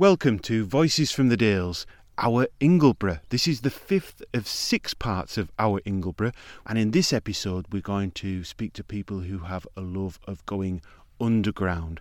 [0.00, 1.84] Welcome to Voices from the Dales,
[2.18, 3.18] our Ingleborough.
[3.30, 7.82] This is the fifth of six parts of our Ingleborough, and in this episode, we're
[7.82, 10.82] going to speak to people who have a love of going
[11.20, 12.00] underground.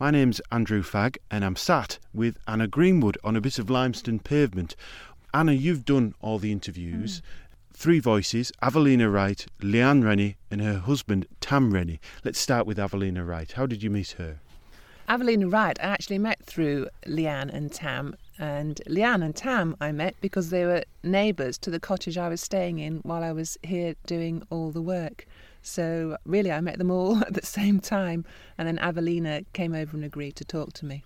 [0.00, 4.20] My name's Andrew Fagg, and I'm sat with Anna Greenwood on a bit of limestone
[4.20, 4.74] pavement.
[5.34, 7.18] Anna, you've done all the interviews.
[7.18, 7.74] Hmm.
[7.74, 12.00] Three voices Avelina Wright, Leanne Rennie, and her husband Tam Rennie.
[12.24, 13.52] Let's start with Avelina Wright.
[13.52, 14.40] How did you meet her?
[15.08, 18.16] Avelina Wright I actually met through Leanne and Tam.
[18.38, 22.40] And Leanne and Tam I met because they were neighbours to the cottage I was
[22.40, 25.26] staying in while I was here doing all the work.
[25.62, 28.24] So really, I met them all at the same time.
[28.58, 31.04] And then Avelina came over and agreed to talk to me.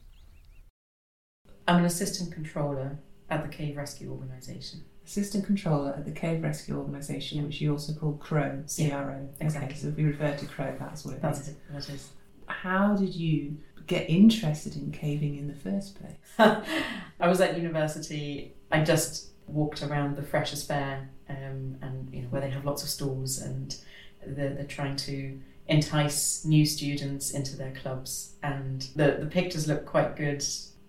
[1.66, 4.84] I'm an assistant controller at the Cave Rescue Organisation.
[5.04, 7.44] Assistant Controller at the Cave Rescue Organisation, Yeah.
[7.44, 9.28] which you also call CROW, CRO.
[9.40, 9.70] exactly.
[9.70, 11.48] Okay, so if we refer to CROW, that's what it That's is.
[11.48, 11.56] it.
[11.72, 12.10] That is.
[12.46, 13.56] How did you
[13.88, 16.14] get interested in caving in the first place?
[17.20, 18.54] I was at university.
[18.70, 22.84] I just walked around the Freshers Fair, um, and you know where they have lots
[22.84, 23.76] of stalls, and
[24.24, 28.34] they're, they're trying to entice new students into their clubs.
[28.42, 30.44] And the the pictures look quite good.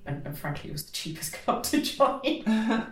[0.06, 2.44] And, and frankly, it was the cheapest club to join.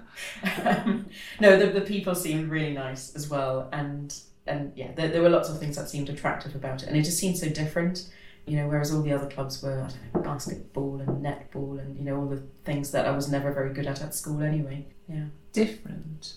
[0.66, 1.08] um,
[1.40, 5.30] no, the, the people seemed really nice as well, and and yeah, there, there were
[5.30, 8.08] lots of things that seemed attractive about it, and it just seemed so different.
[8.48, 12.18] You know, whereas all the other clubs were know, basketball and netball, and you know
[12.18, 14.88] all the things that I was never very good at at school anyway.
[15.08, 16.36] Yeah, Different.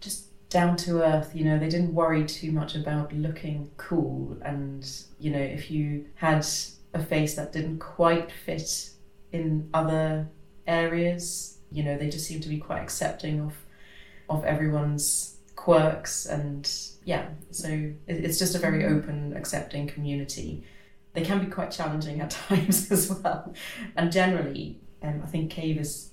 [0.00, 1.32] just down to earth.
[1.34, 4.90] You know, they didn't worry too much about looking cool, and
[5.20, 6.46] you know, if you had
[6.94, 8.90] a face that didn't quite fit
[9.30, 10.28] in other
[10.66, 13.54] areas, you know, they just seemed to be quite accepting of
[14.30, 16.70] of everyone's quirks and
[17.04, 18.96] yeah so it's just a very mm-hmm.
[18.96, 20.64] open accepting community
[21.18, 23.54] they can be quite challenging at times as well.
[23.96, 26.10] And generally um, i think cave is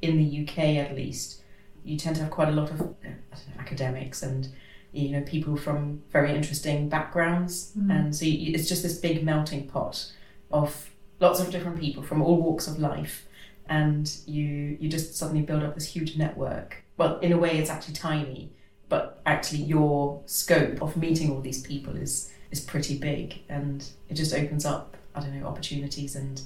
[0.00, 1.42] in the uk at least
[1.84, 3.14] you tend to have quite a lot of uh, know,
[3.58, 4.48] academics and
[4.92, 7.72] you know people from very interesting backgrounds.
[7.78, 7.90] Mm.
[7.90, 10.12] and so you, it's just this big melting pot
[10.50, 13.26] of lots of different people from all walks of life.
[13.68, 16.84] And you you just suddenly build up this huge network.
[16.98, 18.52] Well in a way it's actually tiny
[18.88, 24.14] but actually your scope of meeting all these people is is pretty big and it
[24.14, 26.42] just opens up i don't know opportunities and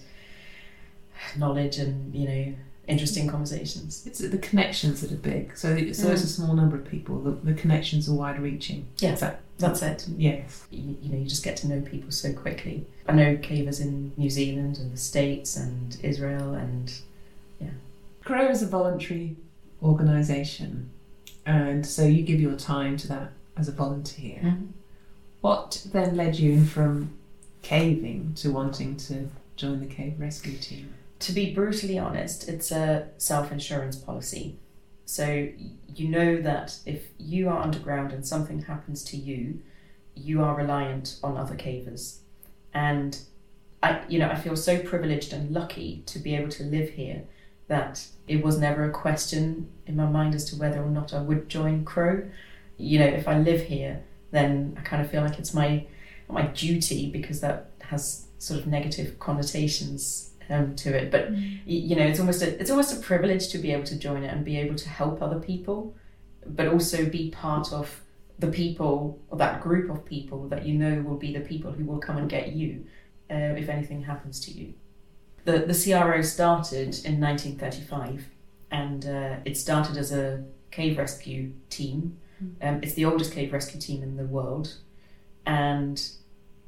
[1.37, 2.55] knowledge and you know
[2.89, 5.57] interesting conversations It's the connections that are big.
[5.57, 6.25] So, the- so it's mm.
[6.25, 7.19] a small number of people.
[7.21, 8.87] The, the connections are wide reaching.
[8.99, 9.17] Yeah.
[9.17, 10.67] That, that's it yes.
[10.71, 14.13] you, you know you just get to know people so quickly i know cavers in
[14.19, 17.01] new zealand and the states and israel and
[17.59, 17.71] yeah.
[18.23, 19.37] CROW is a voluntary
[19.83, 20.91] organisation,
[21.45, 24.41] and so you give your time to that as a volunteer.
[24.43, 24.67] Mm-hmm.
[25.47, 27.17] What then led you from
[27.63, 30.93] caving to wanting to join the cave rescue team?
[31.21, 34.59] To be brutally honest, it's a self insurance policy.
[35.05, 35.49] So
[35.95, 39.61] you know that if you are underground and something happens to you,
[40.17, 42.17] you are reliant on other cavers.
[42.75, 43.17] And
[43.85, 47.23] I you know, I feel so privileged and lucky to be able to live here
[47.69, 51.23] that it was never a question in my mind as to whether or not I
[51.23, 52.29] would join Crow.
[52.79, 54.03] You know, if I live here,
[54.37, 55.87] then I kind of feel like it's my
[56.29, 61.11] my duty because that has sort of negative connotations um, to it.
[61.11, 63.97] But y- you know, it's almost a it's almost a privilege to be able to
[63.99, 65.95] join it and be able to help other people,
[66.47, 68.01] but also be part of
[68.39, 71.85] the people or that group of people that you know will be the people who
[71.85, 72.85] will come and get you
[73.31, 74.75] uh, if anything happens to you.
[75.45, 78.25] The the CRO started in 1935,
[78.71, 82.19] and uh, it started as a cave rescue team.
[82.61, 84.75] Um, it's the oldest cave rescue team in the world,
[85.45, 86.03] and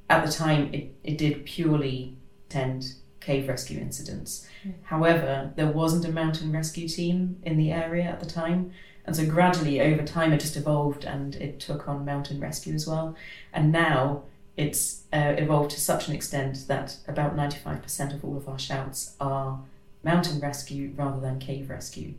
[0.09, 2.17] at the time it, it did purely
[2.49, 4.47] tend cave rescue incidents.
[4.85, 8.73] However, there wasn't a mountain rescue team in the area at the time,
[9.05, 12.87] and so gradually over time it just evolved and it took on mountain rescue as
[12.87, 13.15] well.
[13.53, 14.23] And now
[14.57, 19.15] it's uh, evolved to such an extent that about 95% of all of our shouts
[19.21, 19.61] are
[20.03, 22.15] mountain rescue rather than cave rescue.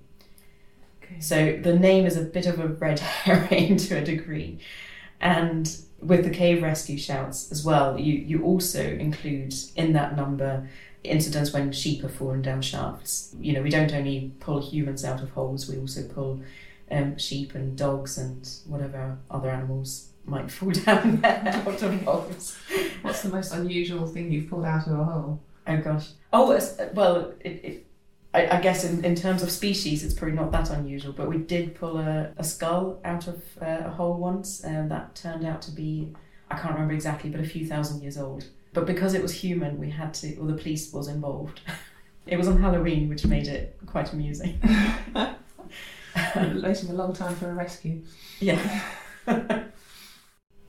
[1.12, 1.20] Okay.
[1.20, 4.60] So the name is a bit of a red herring to a degree.
[5.22, 10.70] And with the cave rescue shouts as well, you, you also include in that number
[11.04, 13.36] incidents when sheep have fallen down shafts.
[13.40, 16.42] You know, we don't only pull humans out of holes, we also pull
[16.92, 22.58] um, sheep and dogs and whatever other animals might fall down there out of holes.
[23.02, 25.42] What's the most unusual thing you've pulled out of a hole?
[25.68, 26.10] Oh gosh.
[26.34, 26.58] Oh
[26.94, 27.86] well, it, it,
[28.34, 31.14] I, I guess in, in terms of species, it's probably not that unusual.
[31.14, 35.16] But we did pull a, a skull out of uh, a hole once, and that
[35.16, 36.14] turned out to be
[36.52, 38.46] I can't remember exactly, but a few thousand years old.
[38.74, 41.62] But because it was human, we had to, or the police was involved.
[42.28, 44.62] It was on Halloween, which made it quite amusing.
[46.36, 48.04] Waiting a long time for a rescue.
[48.40, 48.84] Yeah.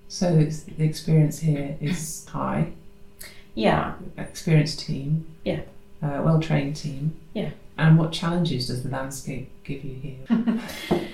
[0.09, 2.73] So the experience here is high.
[3.55, 3.95] Yeah.
[4.19, 5.25] Experienced team.
[5.45, 5.61] Yeah.
[6.03, 7.15] Uh, well trained team.
[7.35, 7.51] Yeah.
[7.77, 10.61] And what challenges does the landscape give you here?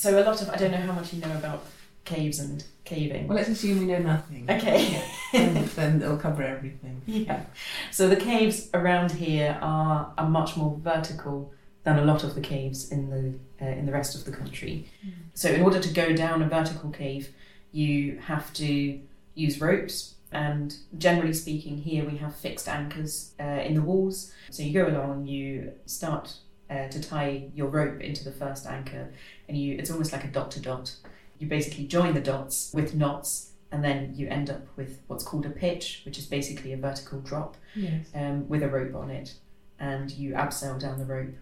[0.00, 1.62] So a lot of I don't know how much you know about
[2.06, 3.28] caves and caving.
[3.28, 4.46] well, let's assume we know nothing.
[4.48, 4.98] Okay.
[5.32, 7.02] then, then it'll cover everything.
[7.04, 7.42] Yeah.
[7.90, 11.52] So the caves around here are are much more vertical
[11.84, 14.88] than a lot of the caves in the uh, in the rest of the country.
[15.34, 17.28] So in order to go down a vertical cave,
[17.72, 18.98] you have to
[19.34, 20.14] use ropes.
[20.32, 24.32] And generally speaking, here we have fixed anchors uh, in the walls.
[24.50, 26.34] So you go along, you start
[26.70, 29.12] uh, to tie your rope into the first anchor,
[29.48, 30.94] and you it's almost like a dot to dot.
[31.38, 35.46] You basically join the dots with knots, and then you end up with what's called
[35.46, 38.06] a pitch, which is basically a vertical drop Yes.
[38.14, 39.34] um, with a rope on it,
[39.80, 41.34] and you abseil down the rope.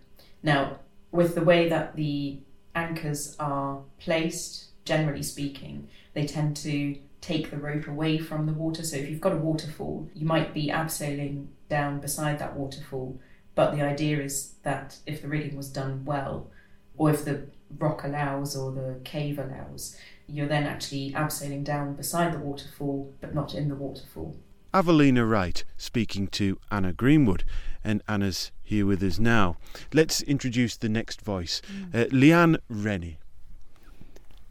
[0.43, 0.79] Now,
[1.11, 2.39] with the way that the
[2.75, 8.83] anchors are placed, generally speaking, they tend to take the rope away from the water.
[8.83, 13.19] So if you've got a waterfall, you might be abseiling down beside that waterfall,
[13.55, 16.49] but the idea is that if the rigging was done well,
[16.97, 17.47] or if the
[17.79, 23.35] rock allows or the cave allows, you're then actually abseiling down beside the waterfall, but
[23.35, 24.37] not in the waterfall.
[24.73, 27.45] Avelina Wright speaking to Anna Greenwood,
[27.83, 29.57] and Anna's here with us now.
[29.95, 31.63] Let's introduce the next voice,
[31.95, 33.19] uh, Leanne Rennie.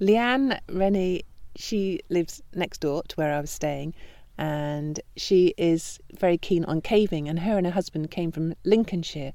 [0.02, 1.24] Leanne Rennie,
[1.58, 3.94] she lives next door to where I was staying,
[4.38, 7.28] and she is very keen on caving.
[7.28, 9.34] And her and her husband came from Lincolnshire.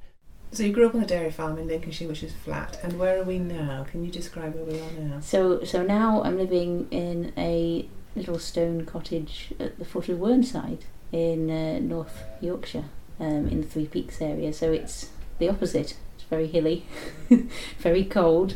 [0.52, 2.78] So you grew up on a dairy farm in Lincolnshire, which is flat.
[2.82, 3.84] And where are we now?
[3.90, 5.20] Can you describe where we are now?
[5.20, 10.82] So, so now I'm living in a little stone cottage at the foot of Whernside
[11.10, 12.84] in uh, North Yorkshire,
[13.18, 14.52] um, in the Three Peaks area.
[14.52, 15.96] So it's the opposite.
[16.16, 16.84] It's very hilly,
[17.78, 18.54] very cold,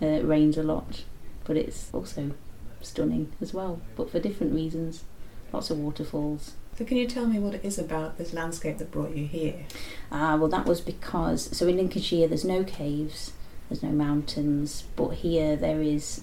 [0.00, 1.04] uh, it rains a lot,
[1.44, 2.32] but it's also
[2.80, 5.04] stunning as well, but for different reasons.
[5.52, 6.54] Lots of waterfalls.
[6.76, 9.64] So can you tell me what it is about this landscape that brought you here?
[10.12, 13.32] Ah, well, that was because so in Lincolnshire there's no caves,
[13.68, 16.22] there's no mountains, but here there is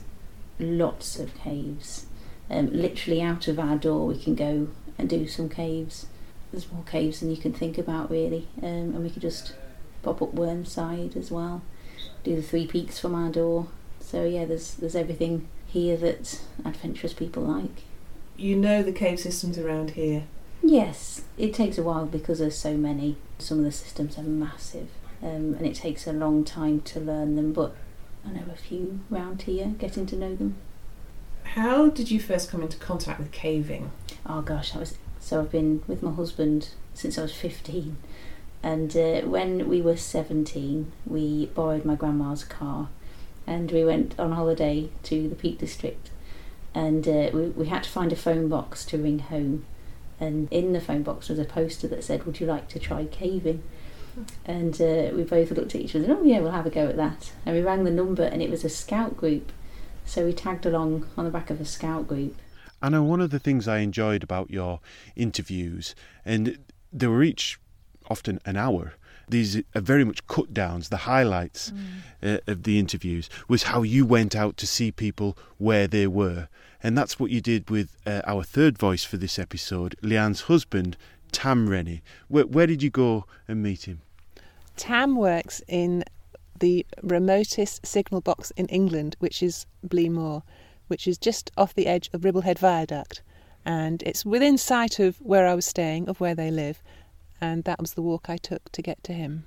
[0.60, 2.06] lots of caves.
[2.50, 6.06] Um, literally out of our door, we can go and do some caves.
[6.52, 9.56] There's more caves than you can think about, really, um, and we could just
[10.04, 11.64] pop up Whernside as well,
[12.24, 13.68] do the Three Peaks from our door.
[14.00, 17.84] So yeah, there's there's everything here that adventurous people like.
[18.38, 20.24] You know the cave systems around here.
[20.64, 23.18] Yes, it takes a while because there's so many.
[23.40, 24.88] Some of the systems are massive,
[25.22, 27.52] um, and it takes a long time to learn them.
[27.52, 27.76] But
[28.26, 30.56] I know a few round here, getting to know them.
[31.44, 33.92] How did you first come into contact with caving?
[34.26, 35.42] Oh gosh, that was so.
[35.42, 37.98] I've been with my husband since I was 15,
[38.64, 42.88] and uh, when we were 17, we borrowed my grandma's car,
[43.48, 46.10] and we went on holiday to the Peak District,
[46.74, 49.66] and uh, we we had to find a phone box to ring home,
[50.20, 53.06] and in the phone box was a poster that said, "Would you like to try
[53.06, 53.64] caving?"
[54.46, 56.88] And uh, we both looked at each other and, oh yeah, we'll have a go
[56.88, 57.34] at that.
[57.46, 59.52] And we rang the number and it was a scout group.
[60.06, 62.38] So we tagged along on the back of a scout group.
[62.82, 64.80] Anna, one of the things I enjoyed about your
[65.16, 66.60] interviews, and
[66.94, 67.60] they were each
[68.10, 68.94] often an hour,
[69.28, 71.72] these are very much cut downs, the highlights
[72.24, 76.48] uh, of the interviews, was how you went out to see people where they were.
[76.84, 80.98] And that's what you did with uh, our third voice for this episode, Leanne's husband,
[81.32, 82.02] Tam Rennie.
[82.28, 84.02] Where, where did you go and meet him?
[84.78, 86.04] Tam works in
[86.60, 90.44] the remotest signal box in England, which is Blea Moor,
[90.88, 93.22] which is just off the edge of Ribblehead Viaduct.
[93.66, 96.82] And it's within sight of where I was staying, of where they live.
[97.42, 99.46] And that was the walk I took to get to him.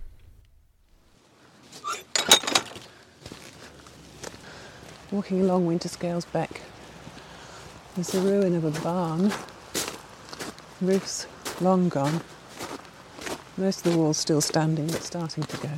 [5.11, 6.61] Walking along Winterscales Beck,
[7.95, 9.33] there's the ruin of a barn.
[10.81, 11.27] Roof's
[11.61, 12.21] long gone.
[13.57, 15.71] Most of the wall's still standing, but starting to go.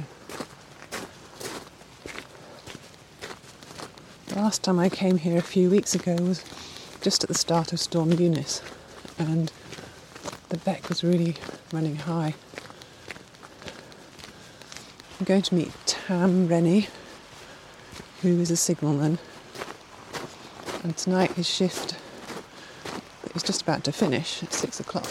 [4.26, 6.44] The last time I came here a few weeks ago was
[7.00, 8.60] just at the start of Storm Eunice,
[9.18, 9.50] and
[10.50, 11.36] the beck was really
[11.72, 12.34] running high.
[15.18, 16.88] I'm going to meet Tam Rennie,
[18.22, 19.20] who is a signalman,
[20.82, 21.96] and tonight his shift
[23.36, 25.06] is just about to finish at six o'clock.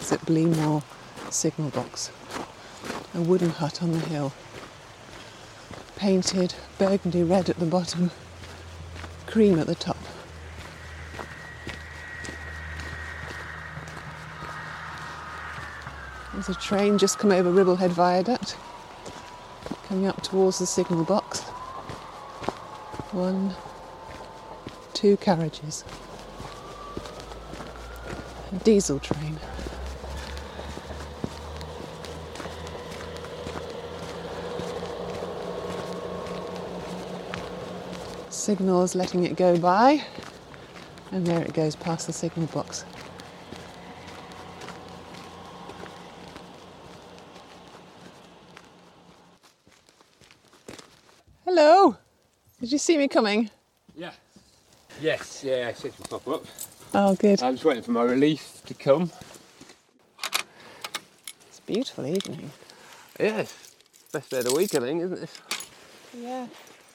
[0.00, 0.82] It's at Blea
[1.28, 2.10] Signal Box,
[3.14, 4.32] a wooden hut on the hill,
[5.96, 8.10] painted burgundy red at the bottom,
[9.26, 9.97] cream at the top.
[16.38, 18.56] There's a train just come over Ribblehead Viaduct,
[19.88, 21.40] coming up towards the signal box.
[23.10, 23.56] One,
[24.94, 25.82] two carriages.
[28.52, 29.36] A diesel train.
[38.30, 40.04] Signals letting it go by,
[41.10, 42.84] and there it goes past the signal box.
[51.60, 51.96] Hello!
[52.60, 53.50] Did you see me coming?
[53.96, 54.12] Yeah.
[55.02, 56.44] Yes, yeah, I said to pop up.
[56.94, 57.42] Oh, good.
[57.42, 59.10] I was waiting for my relief to come.
[60.22, 62.52] It's a beautiful evening.
[63.18, 63.74] Yes.
[64.12, 65.40] Best day of the week, I think, isn't it?
[66.16, 66.46] Yeah.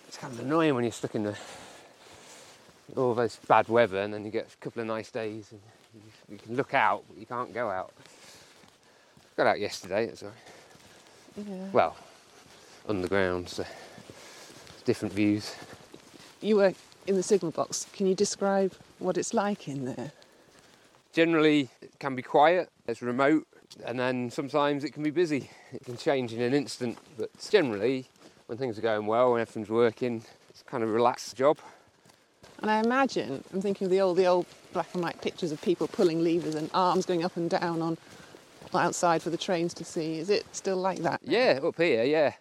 [0.07, 1.37] It's kind of annoying when you're stuck in the
[2.95, 5.59] all this bad weather and then you get a couple of nice days and
[5.93, 7.91] you, you can look out, but you can't go out.
[9.35, 11.47] Got out yesterday, it's all right.
[11.49, 11.67] Yeah.
[11.73, 11.97] Well,
[12.87, 13.65] underground, so
[14.85, 15.55] different views.
[16.41, 16.73] You were
[17.07, 17.87] in the signal box.
[17.93, 20.11] Can you describe what it's like in there?
[21.11, 23.45] Generally, it can be quiet, it's remote,
[23.85, 25.49] and then sometimes it can be busy.
[25.71, 28.07] It can change in an instant, but generally,
[28.47, 31.57] when things are going well, when everything's working, it's kind of a relaxed job.
[32.59, 35.61] And I imagine, I'm thinking of the old, the old black and white pictures of
[35.61, 37.97] people pulling levers and arms going up and down on
[38.73, 40.17] outside for the trains to see.
[40.17, 41.21] Is it still like that?
[41.25, 41.31] now?
[41.31, 42.33] Yeah, up here, yeah.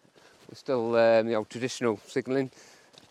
[0.52, 2.50] We're still um, the old traditional signalling,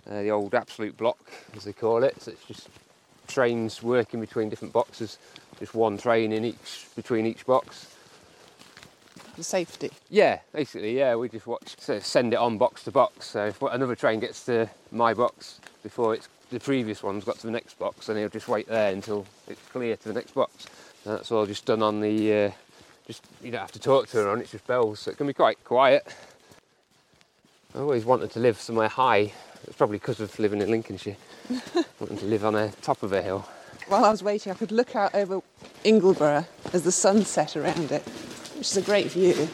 [0.08, 1.18] uh, the old absolute block,
[1.56, 2.22] as they call it.
[2.22, 2.70] So it's just
[3.28, 5.18] trains working between different boxes,
[5.58, 7.96] just one train in each between each box.
[9.36, 9.90] For safety.
[10.12, 11.16] Yeah, basically, yeah.
[11.16, 13.30] We just watch, so send it on box to box.
[13.30, 17.48] So if another train gets to my box before it's the previous one's got to
[17.48, 20.68] the next box, then he'll just wait there until it's clear to the next box.
[21.06, 22.34] And that's all just done on the.
[22.34, 22.52] Uh,
[23.08, 24.42] just you don't have to talk to her on.
[24.42, 26.06] It's just bells, so it can be quite quiet.
[27.74, 29.32] I always wanted to live somewhere high.
[29.64, 31.16] It's probably because of living in Lincolnshire.
[32.00, 33.48] wanting to live on the top of a hill.
[33.88, 35.42] While I was waiting, I could look out over
[35.86, 38.02] Ingleborough as the sun set around it,
[38.58, 39.48] which is a great view.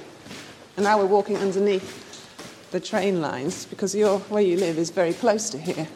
[0.76, 2.06] And now we're walking underneath
[2.72, 5.88] the train lines because your where you live is very close to here.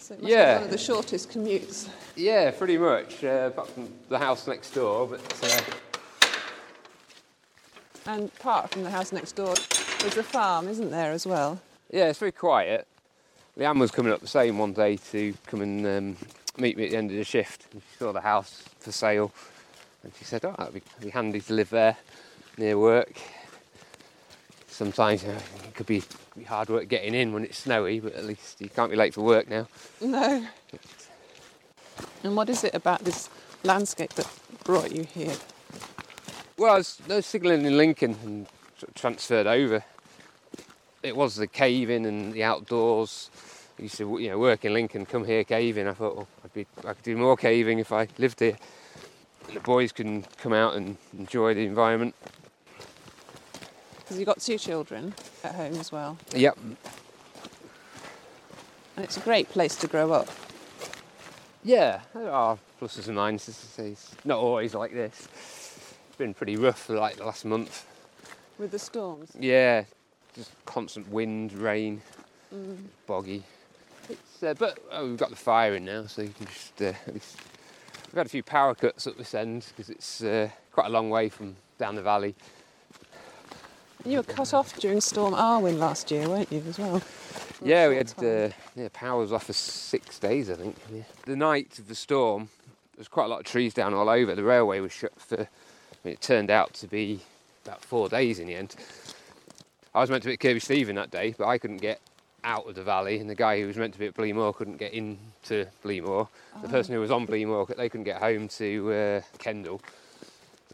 [0.00, 0.54] So it must Yeah.
[0.54, 1.88] be one of the shortest commutes.
[2.16, 3.22] Yeah, pretty much.
[3.22, 5.60] Uh, apart from the house next door, but uh,
[8.06, 9.54] And apart from the house next door,
[10.00, 11.60] there's a farm, isn't there, as well?
[11.90, 12.86] Yeah, it's very quiet.
[13.58, 16.16] Leanne was coming up the same one day to come and um,
[16.56, 17.66] meet me at the end of the shift.
[17.72, 19.32] And she saw the house for sale,
[20.04, 21.96] and she said, "Oh, that'd be, be handy to live there
[22.56, 23.20] near work."
[24.68, 26.04] Sometimes you know, it could be,
[26.46, 29.22] hard work getting in when it's snowy, but at least you can't be late for
[29.22, 29.66] work now.
[30.00, 30.46] No.
[32.22, 33.28] And what is it about this
[33.64, 34.30] landscape that
[34.62, 35.34] brought you here?
[36.56, 38.46] Well, I was, I was signalling in Lincoln and
[38.94, 39.84] transferred over.
[41.02, 43.30] It was the caving and the outdoors.
[43.78, 45.86] I used to, you know, work in Lincoln, come here caving.
[45.86, 48.56] I thought, well, I'd be, I could do more caving if I lived here.
[49.46, 52.14] And the boys can come out and enjoy the environment.
[53.96, 56.18] Because you've got two children at home as well.
[56.34, 56.58] Yep.
[58.96, 60.28] And it's a great place to grow up.
[61.62, 63.78] Yeah, there are pluses and minuses.
[63.78, 65.28] It's not always like this.
[66.08, 67.86] It's been pretty rough for like the last month.
[68.58, 69.30] With the storms.
[69.38, 69.84] Yeah,
[70.34, 72.02] just constant wind, rain,
[73.06, 73.44] boggy.
[74.08, 76.86] It's, uh, but oh, we've got the fire in now, so you can just uh,
[77.06, 77.36] at least.
[78.06, 81.10] We've had a few power cuts up this end because it's uh, quite a long
[81.10, 82.34] way from down the valley.
[84.04, 87.02] You were cut off during Storm Arwen last year, weren't you, as well?
[87.62, 90.76] Yeah, we had uh, yeah, power was off for six days, I think.
[90.92, 91.02] Yeah.
[91.26, 92.48] The night of the storm,
[92.94, 94.34] there was quite a lot of trees down all over.
[94.34, 95.40] The railway was shut for.
[95.42, 95.46] I
[96.04, 97.20] mean, it turned out to be
[97.68, 98.74] about four days in the end.
[99.94, 102.00] I was meant to be at Kirkby Stephen that day, but I couldn't get
[102.44, 104.52] out of the valley, and the guy who was meant to be at Blea Moor
[104.52, 106.28] couldn't get into Blea Moor.
[106.62, 109.80] The person who was on Blea Moor, they couldn't get home to uh, Kendal.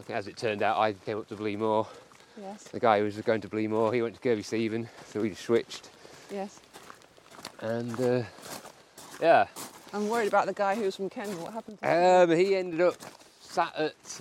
[0.09, 1.87] As it turned out, I came up to Blea Moor.
[2.41, 5.31] Yes, The guy who was going to Bleemore, he went to Kirkby Stephen, so we
[5.31, 5.89] just switched.
[6.33, 6.61] yes.
[7.61, 8.23] And uh,
[9.21, 9.47] yeah,
[9.93, 11.39] I'm worried about the guy who was from Kendal.
[11.39, 12.31] What happened to him?
[12.31, 12.97] um, he ended up
[13.41, 14.21] sat at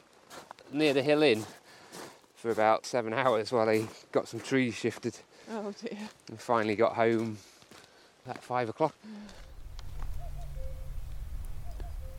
[0.72, 1.44] near the hill inn
[2.44, 5.18] for about seven hours while they got some trees shifted
[5.50, 5.98] Oh dear.
[6.28, 7.38] and finally got home
[8.28, 8.94] at five o'clock.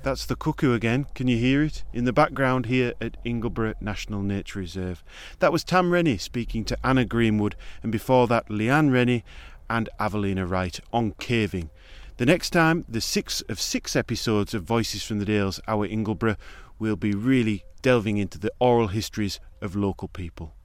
[0.02, 1.06] That's the cuckoo again.
[1.14, 1.84] Can you hear it?
[1.92, 5.04] In the background here at Ingleborough National Nature Reserve.
[5.40, 9.24] That was Tam Rennie speaking to Anna Greenwood, and before that, Leanne Rennie
[9.68, 11.68] and Avelina Wright on caving.
[12.16, 16.36] The next time, the six of six episodes of Voices from the Dales, our Ingleborough,
[16.78, 20.63] will be really delving into the oral histories of local people.